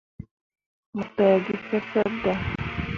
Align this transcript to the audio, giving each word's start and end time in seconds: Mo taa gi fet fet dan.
Mo 0.95 1.03
taa 1.15 1.35
gi 1.45 1.55
fet 1.67 1.85
fet 1.93 2.11
dan. 2.23 2.39